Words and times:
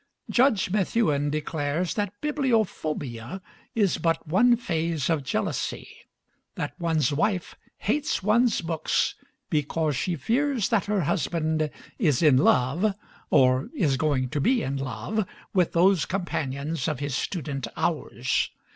Judge 0.31 0.71
Methuen 0.71 1.29
declares 1.29 1.93
that 1.93 2.19
bibliophobia 2.21 3.39
is 3.75 3.99
but 3.99 4.27
one 4.27 4.55
phase 4.55 5.11
of 5.11 5.21
jealousy; 5.23 5.87
that 6.55 6.73
one's 6.79 7.13
wife 7.13 7.53
hates 7.77 8.23
one's 8.23 8.61
books 8.61 9.13
because 9.51 9.95
she 9.95 10.15
fears 10.15 10.69
that 10.69 10.85
her 10.85 11.01
husband 11.01 11.69
is 11.99 12.23
in 12.23 12.37
love, 12.37 12.95
or 13.29 13.69
is 13.75 13.95
going 13.95 14.27
to 14.29 14.41
be 14.41 14.63
in 14.63 14.75
love, 14.75 15.23
with 15.53 15.73
those 15.73 16.07
companions 16.07 16.87
of 16.87 16.99
his 16.99 17.13
student 17.13 17.67
hours. 17.77 18.49